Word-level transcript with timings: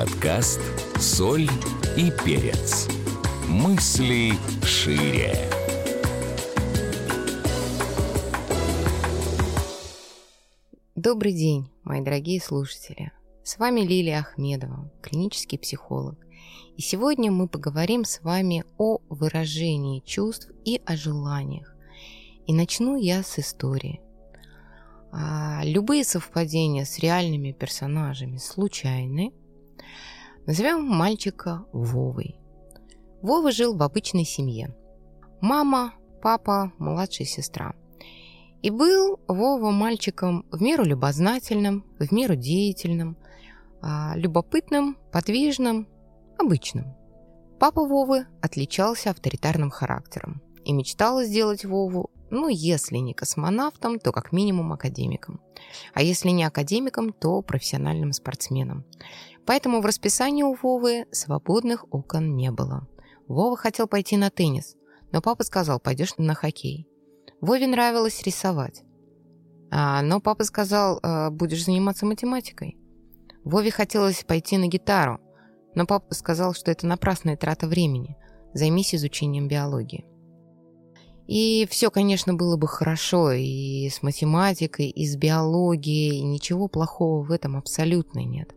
Подкаст 0.00 0.62
«Соль 0.98 1.46
и 1.94 2.10
перец». 2.24 2.88
Мысли 3.46 4.32
шире. 4.64 5.34
Добрый 10.94 11.34
день, 11.34 11.68
мои 11.84 12.00
дорогие 12.00 12.40
слушатели. 12.40 13.12
С 13.42 13.58
вами 13.58 13.82
Лилия 13.82 14.20
Ахмедова, 14.20 14.90
клинический 15.02 15.58
психолог. 15.58 16.16
И 16.78 16.80
сегодня 16.80 17.30
мы 17.30 17.46
поговорим 17.46 18.06
с 18.06 18.22
вами 18.22 18.64
о 18.78 19.00
выражении 19.10 20.00
чувств 20.00 20.50
и 20.64 20.80
о 20.86 20.96
желаниях. 20.96 21.76
И 22.46 22.54
начну 22.54 22.96
я 22.96 23.22
с 23.22 23.38
истории. 23.38 24.00
А, 25.12 25.60
любые 25.62 26.04
совпадения 26.04 26.86
с 26.86 26.98
реальными 27.00 27.52
персонажами 27.52 28.38
случайны. 28.38 29.34
Назовем 30.46 30.84
мальчика 30.84 31.64
Вовой. 31.72 32.36
Вова 33.22 33.52
жил 33.52 33.76
в 33.76 33.82
обычной 33.82 34.24
семье. 34.24 34.74
Мама, 35.40 35.94
папа, 36.22 36.72
младшая 36.78 37.26
сестра. 37.26 37.74
И 38.62 38.70
был 38.70 39.20
Вова 39.28 39.70
мальчиком 39.70 40.46
в 40.50 40.60
меру 40.62 40.84
любознательным, 40.84 41.84
в 41.98 42.12
меру 42.12 42.36
деятельным, 42.36 43.16
а, 43.82 44.12
любопытным, 44.16 44.96
подвижным, 45.12 45.88
обычным. 46.38 46.94
Папа 47.58 47.84
Вовы 47.84 48.26
отличался 48.40 49.10
авторитарным 49.10 49.70
характером 49.70 50.42
и 50.64 50.72
мечтал 50.72 51.22
сделать 51.22 51.64
Вову 51.64 52.10
ну, 52.30 52.48
если 52.48 52.98
не 52.98 53.12
космонавтом, 53.12 53.98
то 53.98 54.12
как 54.12 54.32
минимум 54.32 54.72
академиком. 54.72 55.40
А 55.92 56.02
если 56.02 56.30
не 56.30 56.44
академиком, 56.44 57.12
то 57.12 57.42
профессиональным 57.42 58.12
спортсменом. 58.12 58.84
Поэтому 59.46 59.80
в 59.80 59.86
расписании 59.86 60.42
у 60.42 60.54
Вовы 60.54 61.06
свободных 61.12 61.84
окон 61.92 62.36
не 62.36 62.50
было. 62.50 62.88
Вова 63.26 63.56
хотел 63.56 63.86
пойти 63.86 64.16
на 64.16 64.30
теннис, 64.30 64.76
но 65.12 65.20
папа 65.20 65.44
сказал, 65.44 65.80
пойдешь 65.80 66.14
на 66.18 66.34
хоккей. 66.34 66.88
Вове 67.40 67.66
нравилось 67.66 68.22
рисовать. 68.22 68.82
А, 69.70 70.02
но 70.02 70.20
папа 70.20 70.44
сказал, 70.44 70.98
«А, 71.02 71.30
будешь 71.30 71.64
заниматься 71.64 72.06
математикой. 72.06 72.76
Вове 73.44 73.70
хотелось 73.70 74.24
пойти 74.24 74.58
на 74.58 74.66
гитару, 74.66 75.20
но 75.74 75.86
папа 75.86 76.14
сказал, 76.14 76.54
что 76.54 76.70
это 76.70 76.86
напрасная 76.86 77.36
трата 77.36 77.66
времени. 77.66 78.16
Займись 78.52 78.94
изучением 78.94 79.48
биологии. 79.48 80.04
И 81.28 81.66
все, 81.70 81.92
конечно, 81.92 82.34
было 82.34 82.56
бы 82.56 82.66
хорошо 82.66 83.30
и 83.30 83.88
с 83.88 84.02
математикой, 84.02 84.88
и 84.88 85.06
с 85.06 85.16
биологией, 85.16 86.16
и 86.16 86.24
ничего 86.24 86.66
плохого 86.66 87.22
в 87.22 87.30
этом 87.30 87.56
абсолютно 87.56 88.24
нет. 88.24 88.52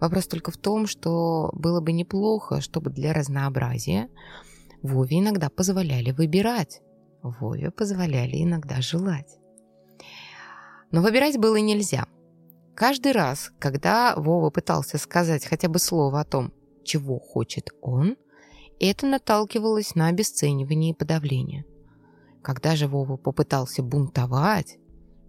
Вопрос 0.00 0.26
только 0.26 0.50
в 0.50 0.56
том, 0.56 0.86
что 0.86 1.50
было 1.52 1.80
бы 1.80 1.92
неплохо, 1.92 2.60
чтобы 2.60 2.90
для 2.90 3.12
разнообразия 3.12 4.08
Вове 4.82 5.20
иногда 5.20 5.48
позволяли 5.48 6.10
выбирать. 6.10 6.82
Вове 7.22 7.70
позволяли 7.70 8.42
иногда 8.42 8.80
желать. 8.80 9.38
Но 10.90 11.00
выбирать 11.00 11.38
было 11.38 11.56
нельзя. 11.56 12.06
Каждый 12.74 13.12
раз, 13.12 13.50
когда 13.58 14.14
Вова 14.16 14.50
пытался 14.50 14.98
сказать 14.98 15.46
хотя 15.46 15.68
бы 15.68 15.78
слово 15.78 16.20
о 16.20 16.24
том, 16.24 16.52
чего 16.84 17.18
хочет 17.18 17.70
он, 17.80 18.16
это 18.80 19.06
наталкивалось 19.06 19.94
на 19.94 20.08
обесценивание 20.08 20.90
и 20.90 20.96
подавление– 20.96 21.64
когда 22.44 22.76
же 22.76 22.88
Вова 22.88 23.16
попытался 23.16 23.82
бунтовать, 23.82 24.76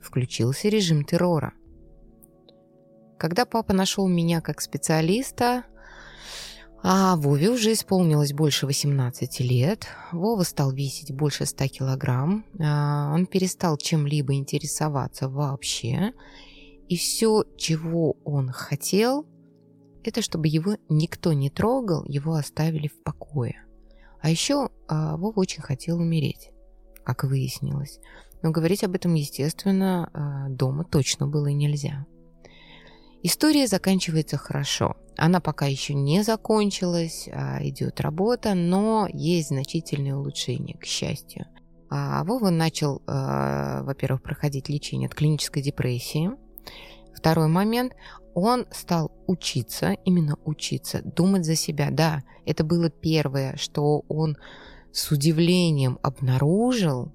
включился 0.02 0.68
режим 0.68 1.06
террора. 1.06 1.54
Когда 3.26 3.48
папа 3.48 3.74
нашел 3.74 4.08
меня 4.08 4.40
как 4.40 4.62
специалиста, 4.62 5.64
а 6.84 7.16
Вове 7.16 7.50
уже 7.50 7.74
исполнилось 7.74 8.34
больше 8.34 8.68
18 8.68 9.40
лет, 9.40 9.88
Вова 10.12 10.44
стал 10.44 10.72
весить 10.72 11.12
больше 11.12 11.48
100 11.48 11.68
килограмм, 11.70 12.46
а, 12.60 13.12
он 13.12 13.26
перестал 13.26 13.78
чем-либо 13.78 14.36
интересоваться 14.36 15.28
вообще, 15.28 16.14
и 16.88 16.96
все, 16.98 17.46
чего 17.58 18.16
он 18.26 18.50
хотел, 18.50 19.26
это 20.04 20.22
чтобы 20.22 20.48
его 20.48 20.78
никто 20.88 21.34
не 21.34 21.50
трогал, 21.50 22.06
его 22.06 22.36
оставили 22.36 22.90
в 22.90 23.02
покое. 23.02 23.56
А 24.22 24.30
еще 24.30 24.70
а, 24.88 25.18
Вова 25.18 25.40
очень 25.40 25.64
хотел 25.64 25.98
умереть 25.98 26.52
как 27.04 27.24
выяснилось. 27.24 28.00
Но 28.42 28.52
говорить 28.52 28.84
об 28.84 28.96
этом, 28.96 29.14
естественно, 29.14 30.10
э, 30.12 30.50
дома 30.50 30.84
точно 30.84 31.28
было 31.28 31.48
нельзя. 31.48 32.06
История 33.28 33.66
заканчивается 33.66 34.38
хорошо. 34.38 34.96
Она 35.18 35.40
пока 35.40 35.66
еще 35.66 35.96
не 35.96 36.22
закончилась, 36.22 37.28
а 37.34 37.58
идет 37.64 38.00
работа, 38.00 38.54
но 38.54 39.08
есть 39.12 39.48
значительные 39.48 40.16
улучшения, 40.16 40.78
к 40.78 40.86
счастью. 40.86 41.48
А 41.90 42.24
Вова 42.24 42.52
начал, 42.52 43.02
э, 43.08 43.82
во-первых, 43.82 44.22
проходить 44.22 44.70
лечение 44.70 45.08
от 45.08 45.16
клинической 45.16 45.64
депрессии. 45.64 46.30
Второй 47.16 47.48
момент, 47.48 47.94
он 48.36 48.68
стал 48.70 49.12
учиться, 49.26 49.94
именно 50.06 50.38
учиться, 50.46 51.02
думать 51.04 51.46
за 51.46 51.56
себя. 51.56 51.88
Да, 51.90 52.22
это 52.46 52.64
было 52.64 52.92
первое, 52.92 53.56
что 53.58 54.04
он 54.08 54.38
с 54.92 55.10
удивлением 55.10 55.98
обнаружил 56.04 57.12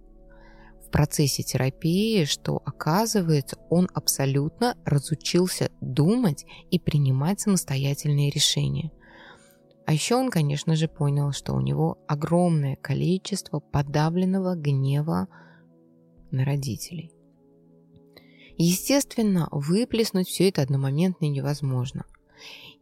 в 0.91 0.93
процессе 0.93 1.45
терапии, 1.45 2.25
что, 2.25 2.61
оказывается, 2.65 3.57
он 3.71 3.89
абсолютно 3.95 4.77
разучился 4.85 5.71
думать 5.81 6.45
и 6.73 6.81
принимать 6.81 7.39
самостоятельные 7.39 8.29
решения. 8.31 8.91
А 9.87 9.93
еще 9.93 10.17
он, 10.17 10.31
конечно 10.31 10.75
же, 10.75 10.89
понял, 10.89 11.31
что 11.31 11.55
у 11.55 11.61
него 11.61 11.99
огромное 12.09 12.75
количество 12.75 13.61
подавленного 13.61 14.57
гнева 14.57 15.29
на 16.33 16.45
родителей. 16.45 17.13
Естественно, 18.59 19.47
выплеснуть 19.53 20.27
все 20.27 20.49
это 20.49 20.63
одномоментно 20.63 21.27
невозможно– 21.27 22.05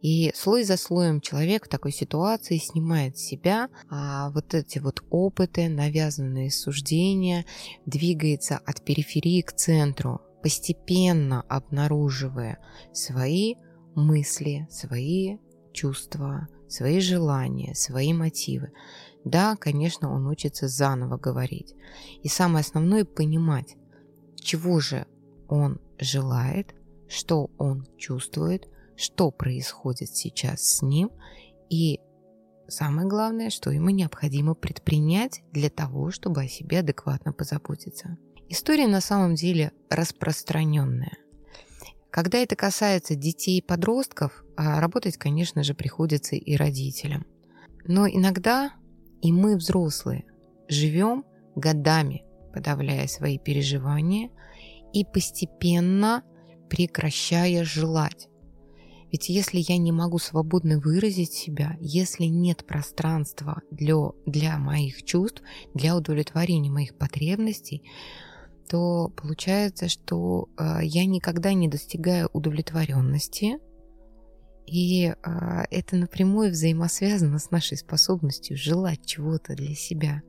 и 0.01 0.31
слой 0.33 0.63
за 0.63 0.77
слоем 0.77 1.19
человек 1.19 1.65
в 1.65 1.69
такой 1.69 1.91
ситуации 1.91 2.57
снимает 2.57 3.17
с 3.17 3.21
себя 3.21 3.69
а, 3.89 4.29
вот 4.31 4.53
эти 4.53 4.79
вот 4.79 5.03
опыты, 5.09 5.67
навязанные 5.67 6.51
суждения, 6.51 7.45
двигается 7.85 8.57
от 8.57 8.83
периферии 8.83 9.41
к 9.41 9.51
центру, 9.51 10.21
постепенно 10.41 11.41
обнаруживая 11.49 12.59
свои 12.93 13.55
мысли, 13.93 14.67
свои 14.71 15.37
чувства, 15.73 16.47
свои 16.69 17.01
желания, 17.01 17.75
свои 17.75 18.13
мотивы. 18.13 18.71
Да, 19.25 19.57
конечно, 19.57 20.13
он 20.13 20.27
учится 20.27 20.69
заново 20.69 21.17
говорить. 21.17 21.75
И 22.23 22.29
самое 22.29 22.61
основное 22.61 23.03
понимать, 23.03 23.75
чего 24.35 24.79
же 24.79 25.07
он 25.49 25.81
желает, 25.99 26.73
что 27.09 27.49
он 27.57 27.85
чувствует– 27.97 28.69
что 28.99 29.31
происходит 29.31 30.09
сейчас 30.09 30.61
с 30.61 30.81
ним 30.81 31.11
и 31.69 31.99
самое 32.67 33.07
главное, 33.07 33.49
что 33.49 33.71
ему 33.71 33.89
необходимо 33.89 34.55
предпринять 34.55 35.41
для 35.51 35.69
того, 35.69 36.11
чтобы 36.11 36.43
о 36.43 36.47
себе 36.47 36.79
адекватно 36.79 37.31
позаботиться. 37.31 38.17
История 38.49 38.87
на 38.87 38.99
самом 38.99 39.35
деле 39.35 39.71
распространенная. 39.89 41.17
Когда 42.11 42.39
это 42.39 42.55
касается 42.55 43.15
детей 43.15 43.59
и 43.59 43.65
подростков, 43.65 44.43
а 44.57 44.81
работать, 44.81 45.17
конечно 45.17 45.63
же, 45.63 45.73
приходится 45.75 46.35
и 46.35 46.55
родителям. 46.55 47.25
Но 47.85 48.07
иногда 48.07 48.73
и 49.21 49.31
мы, 49.31 49.55
взрослые, 49.55 50.25
живем 50.67 51.23
годами, 51.55 52.23
подавляя 52.53 53.07
свои 53.07 53.37
переживания 53.37 54.31
и 54.91 55.05
постепенно 55.05 56.23
прекращая 56.69 57.63
желать. 57.63 58.27
Ведь 59.11 59.29
если 59.29 59.57
я 59.59 59.77
не 59.77 59.91
могу 59.91 60.19
свободно 60.19 60.79
выразить 60.79 61.33
себя, 61.33 61.77
если 61.79 62.25
нет 62.25 62.65
пространства 62.65 63.61
для, 63.71 63.95
для 64.25 64.57
моих 64.57 65.03
чувств, 65.03 65.41
для 65.73 65.95
удовлетворения 65.95 66.69
моих 66.69 66.95
потребностей, 66.95 67.83
то 68.69 69.11
получается, 69.15 69.89
что 69.89 70.47
э, 70.57 70.79
я 70.83 71.05
никогда 71.05 71.53
не 71.53 71.67
достигаю 71.67 72.29
удовлетворенности, 72.33 73.57
и 74.67 75.07
э, 75.07 75.13
это 75.71 75.95
напрямую 75.95 76.51
взаимосвязано 76.51 77.39
с 77.39 77.49
нашей 77.49 77.77
способностью 77.77 78.55
желать 78.55 79.03
чего-то 79.03 79.55
для 79.55 79.73
себя. 79.73 80.21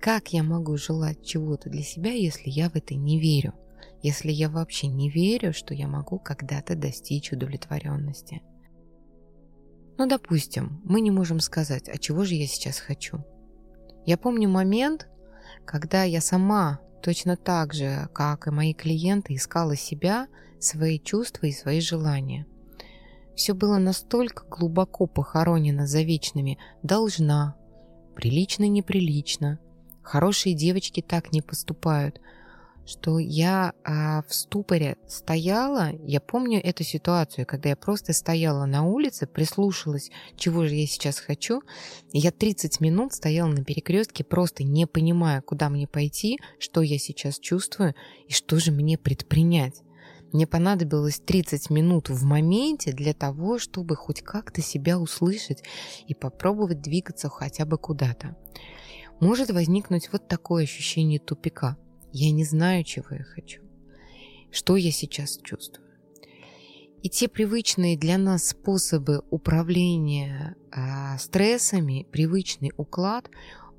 Как 0.00 0.32
я 0.32 0.42
могу 0.42 0.78
желать 0.78 1.22
чего-то 1.22 1.68
для 1.68 1.82
себя, 1.82 2.12
если 2.12 2.48
я 2.48 2.70
в 2.70 2.76
это 2.76 2.94
не 2.94 3.20
верю? 3.20 3.52
Если 4.02 4.30
я 4.30 4.48
вообще 4.48 4.86
не 4.86 5.10
верю, 5.10 5.52
что 5.52 5.74
я 5.74 5.88
могу 5.88 6.18
когда-то 6.18 6.74
достичь 6.74 7.32
удовлетворенности. 7.32 8.42
Ну, 9.98 10.06
допустим, 10.06 10.80
мы 10.84 11.00
не 11.00 11.10
можем 11.10 11.40
сказать, 11.40 11.88
а 11.88 11.98
чего 11.98 12.24
же 12.24 12.34
я 12.34 12.46
сейчас 12.46 12.78
хочу. 12.78 13.24
Я 14.06 14.16
помню 14.16 14.48
момент, 14.48 15.08
когда 15.66 16.04
я 16.04 16.20
сама 16.20 16.80
точно 17.02 17.36
так 17.36 17.74
же, 17.74 18.08
как 18.14 18.46
и 18.46 18.50
мои 18.50 18.72
клиенты, 18.72 19.34
искала 19.34 19.76
себя, 19.76 20.28
свои 20.58 20.98
чувства 20.98 21.46
и 21.46 21.52
свои 21.52 21.80
желания. 21.80 22.46
Все 23.34 23.54
было 23.54 23.78
настолько 23.78 24.44
глубоко 24.46 25.06
похоронено 25.06 25.86
за 25.86 26.02
вечными 26.02 26.58
«должна», 26.82 27.56
«прилично-неприлично», 28.14 29.58
«хорошие 30.02 30.54
девочки 30.54 31.00
так 31.00 31.32
не 31.32 31.40
поступают», 31.40 32.20
что 32.90 33.20
я 33.20 33.72
а, 33.84 34.24
в 34.26 34.34
ступоре 34.34 34.96
стояла, 35.06 35.92
я 36.04 36.20
помню 36.20 36.60
эту 36.60 36.82
ситуацию, 36.82 37.46
когда 37.46 37.68
я 37.68 37.76
просто 37.76 38.12
стояла 38.12 38.66
на 38.66 38.84
улице, 38.84 39.28
прислушалась, 39.28 40.10
чего 40.36 40.66
же 40.66 40.74
я 40.74 40.86
сейчас 40.88 41.20
хочу, 41.20 41.62
я 42.12 42.32
30 42.32 42.80
минут 42.80 43.14
стояла 43.14 43.48
на 43.50 43.64
перекрестке, 43.64 44.24
просто 44.24 44.64
не 44.64 44.86
понимая, 44.86 45.40
куда 45.40 45.68
мне 45.68 45.86
пойти, 45.86 46.40
что 46.58 46.82
я 46.82 46.98
сейчас 46.98 47.38
чувствую 47.38 47.94
и 48.26 48.32
что 48.32 48.58
же 48.58 48.72
мне 48.72 48.98
предпринять. 48.98 49.82
Мне 50.32 50.48
понадобилось 50.48 51.20
30 51.20 51.70
минут 51.70 52.08
в 52.08 52.24
моменте 52.24 52.92
для 52.92 53.14
того, 53.14 53.60
чтобы 53.60 53.94
хоть 53.94 54.22
как-то 54.22 54.62
себя 54.62 54.98
услышать 54.98 55.62
и 56.08 56.14
попробовать 56.14 56.80
двигаться 56.80 57.28
хотя 57.28 57.64
бы 57.64 57.78
куда-то. 57.78 58.36
Может 59.20 59.50
возникнуть 59.50 60.10
вот 60.10 60.26
такое 60.26 60.64
ощущение 60.64 61.20
тупика. 61.20 61.76
Я 62.12 62.30
не 62.32 62.44
знаю, 62.44 62.84
чего 62.84 63.06
я 63.10 63.22
хочу. 63.22 63.62
Что 64.50 64.76
я 64.76 64.90
сейчас 64.90 65.38
чувствую. 65.42 65.88
И 67.02 67.08
те 67.08 67.28
привычные 67.28 67.96
для 67.96 68.18
нас 68.18 68.48
способы 68.48 69.22
управления 69.30 70.56
э, 70.70 71.18
стрессами, 71.18 72.06
привычный 72.10 72.72
уклад, 72.76 73.30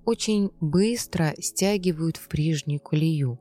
очень 0.06 0.50
быстро 0.60 1.36
стягивают 1.39 2.18
в 2.18 2.28
прежнюю 2.28 2.80
колею, 2.80 3.39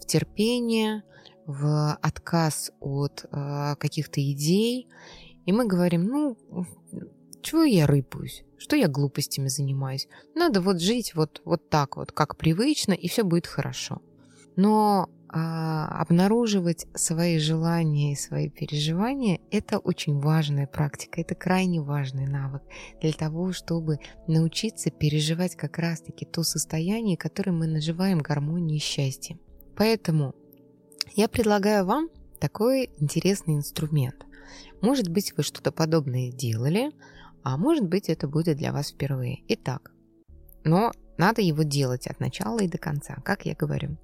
в 0.00 0.06
терпение, 0.06 1.04
в 1.46 1.94
отказ 2.02 2.72
от 2.80 3.26
э, 3.30 3.76
каких-то 3.78 4.20
идей, 4.20 4.88
и 5.46 5.52
мы 5.52 5.66
говорим, 5.66 6.04
ну, 6.04 6.36
чего 7.42 7.62
я 7.62 7.86
рыпаюсь, 7.86 8.44
что 8.56 8.74
я 8.74 8.88
глупостями 8.88 9.48
занимаюсь, 9.48 10.08
надо 10.34 10.60
вот 10.60 10.80
жить 10.80 11.14
вот, 11.14 11.40
вот 11.44 11.68
так 11.68 11.96
вот, 11.96 12.10
как 12.10 12.36
привычно, 12.36 12.94
и 12.94 13.06
все 13.06 13.22
будет 13.22 13.46
хорошо. 13.46 14.02
Но 14.56 15.08
а, 15.36 15.88
обнаруживать 16.00 16.86
свои 16.94 17.38
желания 17.38 18.12
и 18.12 18.16
свои 18.16 18.48
переживания– 18.48 19.40
это 19.50 19.78
очень 19.78 20.20
важная 20.20 20.68
практика, 20.68 21.20
это 21.20 21.34
крайне 21.34 21.80
важный 21.80 22.26
навык 22.26 22.62
для 23.00 23.12
того, 23.12 23.52
чтобы 23.52 23.98
научиться 24.28 24.92
переживать 24.92 25.56
как 25.56 25.78
раз-таки 25.78 26.24
то 26.24 26.44
состояние, 26.44 27.16
которое 27.16 27.50
мы 27.50 27.66
называем 27.66 28.20
гармонией 28.20 28.76
и 28.76 28.80
счастьем. 28.80 29.40
Поэтому 29.76 30.36
я 31.16 31.28
предлагаю 31.28 31.84
вам 31.84 32.10
такой 32.38 32.90
интересный 32.98 33.56
инструмент. 33.56 34.24
Может 34.80 35.08
быть, 35.08 35.36
вы 35.36 35.42
что-то 35.42 35.72
подобное 35.72 36.30
делали, 36.30 36.92
а 37.42 37.56
может 37.56 37.88
быть, 37.88 38.08
это 38.08 38.28
будет 38.28 38.58
для 38.58 38.72
вас 38.72 38.92
впервые. 38.92 39.42
Итак, 39.48 39.90
но 40.62 40.92
надо 41.18 41.42
его 41.42 41.64
делать 41.64 42.06
от 42.06 42.20
начала 42.20 42.60
и 42.60 42.68
до 42.68 42.78
конца, 42.78 43.16
как 43.24 43.46
я 43.46 43.54
говорю. 43.54 43.98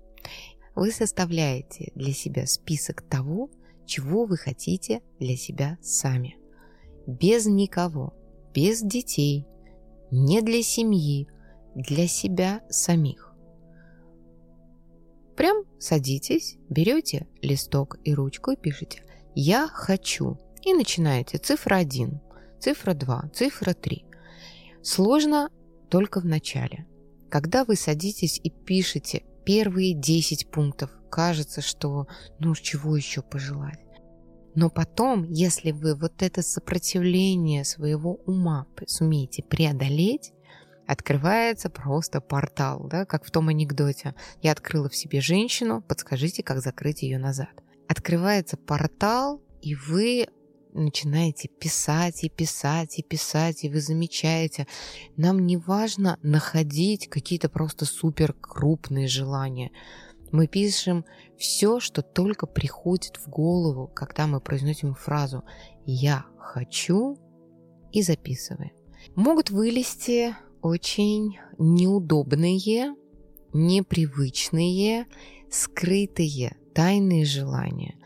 Вы 0.75 0.93
составляете 0.93 1.93
для 1.95 2.13
себя 2.13 2.47
список 2.47 3.03
того, 3.03 3.51
чего 3.87 4.25
вы 4.25 4.37
хотите 4.37 5.03
для 5.19 5.37
себя 5.37 5.79
сами. 5.83 6.37
Без 7.07 7.47
никого, 7.47 8.15
без 8.55 8.81
детей, 8.83 9.47
не 10.11 10.43
для 10.43 10.63
семьи, 10.63 11.29
для 11.75 12.07
себя 12.07 12.63
самих. 12.69 13.35
Прям 15.37 15.65
садитесь, 15.79 16.57
берете 16.69 17.27
листок 17.41 17.99
и 18.05 18.15
ручку 18.15 18.53
и 18.53 18.57
пишите 18.57 19.03
«Я 19.35 19.69
хочу» 19.69 20.39
и 20.63 20.75
начинаете 20.75 21.39
цифра 21.39 21.77
1, 21.77 22.21
цифра 22.61 22.95
2, 22.95 23.31
цифра 23.35 23.73
3. 23.73 24.05
Сложно 24.83 25.51
только 25.89 26.21
в 26.21 26.27
начале. 26.27 26.87
Когда 27.31 27.65
вы 27.65 27.77
садитесь 27.77 28.39
и 28.43 28.51
пишете 28.51 29.23
первые 29.50 29.94
10 29.94 30.49
пунктов, 30.49 30.91
кажется, 31.11 31.61
что 31.61 32.06
ну 32.38 32.55
чего 32.55 32.97
еще 32.97 33.20
пожелать. 33.20 33.81
Но 34.55 34.70
потом, 34.70 35.25
если 35.25 35.73
вы 35.73 35.97
вот 35.97 36.23
это 36.23 36.41
сопротивление 36.41 37.64
своего 37.64 38.14
ума 38.26 38.69
сумеете 38.87 39.43
преодолеть, 39.43 40.31
открывается 40.87 41.69
просто 41.69 42.20
портал, 42.20 42.87
да, 42.88 43.05
как 43.05 43.25
в 43.25 43.32
том 43.32 43.49
анекдоте. 43.49 44.14
Я 44.41 44.52
открыла 44.52 44.88
в 44.88 44.94
себе 44.94 45.20
женщину, 45.20 45.82
подскажите, 45.82 46.44
как 46.44 46.61
закрыть 46.62 47.02
ее 47.02 47.19
назад. 47.19 47.50
Открывается 47.88 48.56
портал, 48.56 49.43
и 49.62 49.75
вы 49.75 50.29
начинаете 50.73 51.49
писать 51.49 52.25
и 52.25 52.29
писать 52.29 52.99
и 52.99 53.03
писать, 53.03 53.65
и 53.65 53.69
вы 53.69 53.81
замечаете, 53.81 54.67
нам 55.17 55.47
не 55.47 55.57
важно 55.57 56.19
находить 56.23 57.09
какие-то 57.09 57.49
просто 57.49 57.85
супер 57.85 58.33
крупные 58.33 59.09
желания. 59.09 59.71
Мы 60.33 60.47
пишем 60.47 61.05
все, 61.39 61.81
что 61.81 62.03
только 62.03 62.47
приходит 62.47 63.17
в 63.17 63.29
голову, 63.29 63.91
когда 63.95 64.27
мы 64.27 64.41
произносим 64.41 64.95
фразу 64.95 65.45
«я 65.87 66.25
хочу» 66.39 67.19
и 67.93 68.03
записываем. 68.03 68.73
Могут 69.17 69.51
вылезти 69.51 70.37
очень 70.63 71.39
неудобные, 71.59 72.95
непривычные, 73.53 75.07
скрытые, 75.51 76.57
тайные 76.75 77.25
желания. 77.25 77.97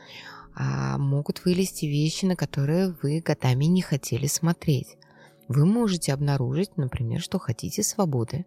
А 0.54 0.98
могут 0.98 1.44
вылезти 1.44 1.86
вещи, 1.86 2.24
на 2.26 2.36
которые 2.36 2.96
вы 3.02 3.20
годами 3.20 3.64
не 3.64 3.82
хотели 3.82 4.26
смотреть. 4.26 4.96
Вы 5.48 5.66
можете 5.66 6.12
обнаружить, 6.12 6.76
например, 6.76 7.20
что 7.20 7.38
хотите 7.38 7.82
свободы. 7.82 8.46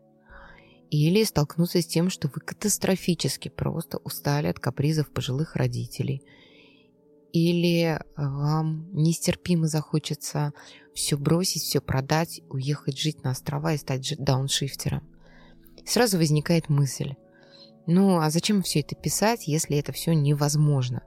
Или 0.90 1.24
столкнуться 1.24 1.82
с 1.82 1.86
тем, 1.86 2.10
что 2.10 2.30
вы 2.30 2.40
катастрофически 2.40 3.50
просто 3.50 3.98
устали 3.98 4.48
от 4.48 4.60
капризов 4.60 5.12
пожилых 5.12 5.56
родителей– 5.56 6.24
или 7.34 8.00
вам 8.16 8.90
нестерпимо 8.94 9.68
захочется 9.68 10.54
все 10.94 11.18
бросить, 11.18 11.62
все 11.62 11.82
продать, 11.82 12.42
уехать 12.50 12.98
жить 12.98 13.24
на 13.24 13.32
острова 13.32 13.74
и 13.74 13.78
стать 13.78 14.16
дауншифтером. 14.18 15.04
Сразу 15.86 16.18
возникает 16.18 16.70
мысль, 16.70 17.14
ну 17.86 18.20
а 18.20 18.30
зачем 18.30 18.62
все 18.62 18.80
это 18.80 18.96
писать, 18.96 19.48
если 19.48 19.78
это 19.78 19.92
все 19.92 20.14
невозможно? 20.14 21.04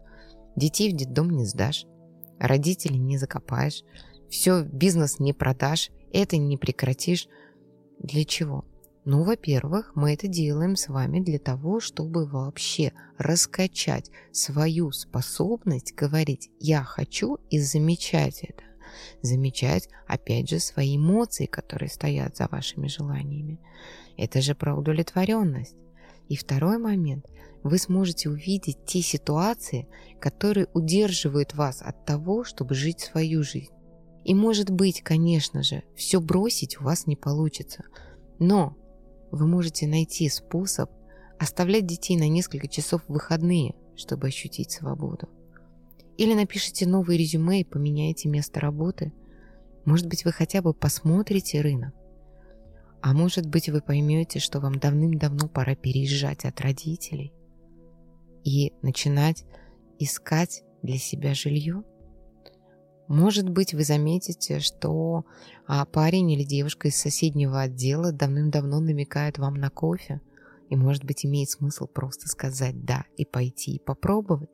Детей 0.61 0.93
в 0.93 0.97
детдом 0.97 1.31
не 1.31 1.47
сдашь, 1.47 1.87
родителей 2.39 2.99
не 2.99 3.17
закопаешь, 3.17 3.83
все, 4.29 4.63
бизнес 4.63 5.19
не 5.19 5.33
продашь, 5.33 5.91
это 6.13 6.37
не 6.37 6.59
прекратишь. 6.59 7.29
Для 7.99 8.27
чего? 8.27 8.67
Ну, 9.07 9.23
во-первых, 9.23 9.93
мы 9.95 10.13
это 10.13 10.29
делаем 10.29 10.77
с 10.77 10.89
вами 10.89 11.21
для 11.21 11.39
того, 11.39 11.81
чтобы 11.81 12.27
вообще 12.27 12.93
раскачать 13.17 14.11
свою 14.33 14.93
способность 14.93 15.95
говорить 15.95 16.51
«я 16.59 16.85
хочу» 16.85 17.39
и 17.49 17.59
замечать 17.59 18.43
это. 18.43 18.63
Замечать, 19.23 19.89
опять 20.07 20.51
же, 20.51 20.61
свои 20.61 20.99
эмоции, 20.99 21.47
которые 21.47 21.89
стоят 21.89 22.37
за 22.37 22.49
вашими 22.51 22.87
желаниями. 22.87 23.59
Это 24.19 24.43
же 24.43 24.55
про 24.55 24.77
удовлетворенность. 24.77 25.77
И 26.29 26.37
второй 26.37 26.77
момент. 26.77 27.25
Вы 27.63 27.79
сможете 27.79 28.31
увидеть 28.31 28.85
те 28.87 29.03
ситуации, 29.03 29.87
которые 30.19 30.69
удерживают 30.73 31.55
вас 31.55 31.83
от 31.83 32.07
того, 32.07 32.45
чтобы 32.45 32.75
жить 32.75 33.01
свою 33.01 33.43
жизнь. 33.43 33.73
И 34.25 34.35
может 34.35 34.71
быть, 34.71 35.03
конечно 35.03 35.63
же, 35.63 35.83
все 35.95 36.21
бросить 36.21 36.81
у 36.81 36.85
вас 36.85 37.07
не 37.07 37.17
получится. 37.17 37.85
Но 38.39 38.77
вы 39.31 39.47
можете 39.47 39.87
найти 39.87 40.29
способ 40.29 40.91
оставлять 41.39 41.87
детей 41.87 42.17
на 42.17 42.29
несколько 42.29 42.69
часов 42.69 43.03
в 43.07 43.13
выходные, 43.13 43.75
чтобы 43.95 44.29
ощутить 44.29 44.71
свободу. 44.71 45.29
Или 46.17 46.35
напишите 46.35 46.87
новое 46.87 47.17
резюме 47.17 47.61
и 47.61 47.65
поменяйте 47.65 48.29
место 48.29 48.61
работы. 48.61 49.13
Может 49.85 50.07
быть, 50.07 50.25
вы 50.25 50.33
хотя 50.33 50.61
бы 50.61 50.75
посмотрите 50.75 51.61
рынок. 51.61 51.95
А 53.03 53.15
может 53.15 53.47
быть, 53.47 53.71
вы 53.71 53.81
поймете, 53.81 54.39
что 54.39 54.61
вам 54.61 54.79
давным-давно 54.79 55.49
пора 55.49 55.75
переезжать 55.75 56.45
от 56.45 56.61
родителей 56.61 57.33
и 58.45 58.73
начинать 58.83 59.45
искать 59.99 60.65
для 60.83 60.99
себя 60.99 61.35
жилье. 61.35 61.83
Может 63.09 63.49
быть, 63.49 63.75
вы 63.75 63.83
заметите, 63.83 64.61
что 64.61 65.25
а, 65.67 65.85
парень 65.85 66.31
или 66.31 66.45
девушка 66.45 66.89
из 66.89 66.97
соседнего 66.97 67.61
отдела 67.61 68.13
давным-давно 68.13 68.81
намекает 68.81 69.39
вам 69.39 69.55
на 69.55 69.69
кофе, 69.69 70.21
и, 70.69 70.77
может 70.77 71.05
быть, 71.05 71.27
имеет 71.27 71.51
смысл 71.51 71.87
просто 71.89 72.29
сказать 72.29 72.85
«да» 72.85 73.05
и 73.17 73.25
пойти 73.25 73.73
и 73.73 73.81
попробовать. 73.81 74.51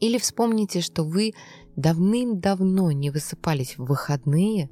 Или 0.00 0.18
вспомните, 0.18 0.80
что 0.80 1.04
вы 1.04 1.32
давным-давно 1.76 2.90
не 2.90 3.10
высыпались 3.10 3.78
в 3.78 3.84
выходные, 3.84 4.68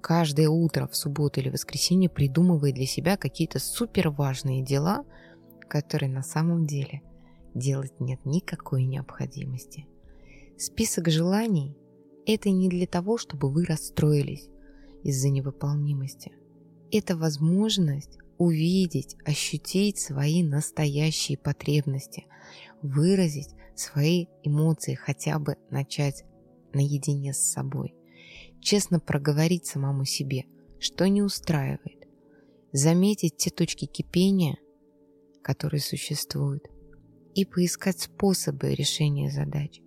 каждое 0.00 0.48
утро 0.48 0.88
в 0.88 0.96
субботу 0.96 1.40
или 1.40 1.50
воскресенье 1.50 2.10
придумывая 2.10 2.72
для 2.72 2.86
себя 2.86 3.16
какие-то 3.16 3.58
супер 3.58 4.10
важные 4.10 4.64
дела, 4.64 5.04
которые 5.68 6.10
на 6.10 6.22
самом 6.22 6.66
деле 6.66 7.02
делать 7.54 8.00
нет 8.00 8.20
никакой 8.24 8.84
необходимости– 8.84 9.86
Список 10.58 11.10
желаний– 11.10 11.76
Это 12.26 12.48
не 12.48 12.70
для 12.70 12.86
того, 12.86 13.18
чтобы 13.18 13.50
вы 13.50 13.66
расстроились 13.66 14.48
из-за 15.04 15.28
невыполнимости. 15.28 16.32
Это 16.90 17.14
возможность 17.14 18.16
увидеть, 18.38 19.16
ощутить 19.26 19.98
свои 19.98 20.42
настоящие 20.42 21.36
потребности, 21.36 22.24
выразить 22.80 23.50
свои 23.74 24.28
эмоции, 24.44 24.94
хотя 24.94 25.38
бы 25.38 25.56
начать 25.68 26.24
наедине 26.72 27.34
с 27.34 27.52
собой. 27.52 27.94
Честно 28.62 28.98
проговорить 28.98 29.66
самому 29.66 30.06
себе, 30.06 30.46
что 30.80 31.06
не 31.06 31.20
устраивает. 31.20 32.08
Заметить 32.72 33.36
те 33.36 33.50
точки 33.50 33.84
кипения, 33.84 34.56
которые 35.46 35.78
существуют, 35.78 36.64
и 37.36 37.44
поискать 37.44 38.00
способы 38.00 38.74
решения 38.74 39.30
задач. 39.30 39.80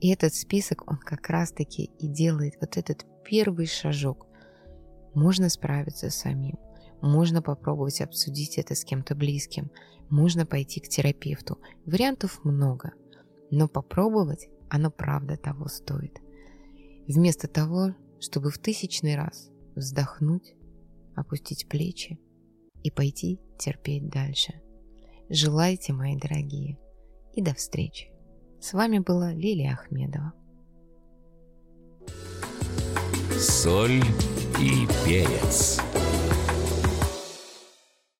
И 0.00 0.10
этот 0.10 0.32
список, 0.32 0.88
он 0.88 0.98
как 0.98 1.28
раз-таки 1.28 1.90
и 1.98 2.06
делает 2.06 2.54
вот 2.60 2.76
этот 2.76 3.04
первый 3.24 3.66
шажок. 3.66 4.28
Можно 5.12 5.48
справиться 5.48 6.08
самим, 6.08 6.56
можно 7.02 7.42
попробовать 7.42 8.00
обсудить 8.00 8.58
это 8.58 8.76
с 8.76 8.84
кем-то 8.84 9.16
близким, 9.16 9.72
можно 10.08 10.46
пойти 10.46 10.78
к 10.78 10.88
терапевту. 10.88 11.58
Вариантов 11.84 12.44
много, 12.44 12.92
но 13.50 13.66
попробовать 13.66 14.48
оно 14.68 14.92
правда 14.92 15.36
того 15.36 15.66
стоит. 15.66 16.16
Вместо 17.08 17.48
того, 17.48 17.96
чтобы 18.20 18.50
в 18.50 18.58
тысячный 18.58 19.16
раз 19.16 19.50
вздохнуть, 19.74 20.54
опустить 21.16 21.68
плечи 21.68 22.20
и 22.82 22.90
пойти 22.90 23.40
терпеть 23.58 24.08
дальше. 24.08 24.54
Желайте, 25.28 25.92
мои 25.92 26.16
дорогие, 26.16 26.78
и 27.34 27.42
до 27.42 27.54
встречи. 27.54 28.10
С 28.60 28.72
вами 28.72 28.98
была 28.98 29.32
Лилия 29.32 29.72
Ахмедова. 29.72 30.32
Соль 33.38 34.02
и 34.60 34.86
перец. 35.04 35.80